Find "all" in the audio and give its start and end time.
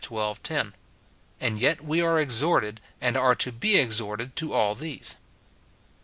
4.51-4.73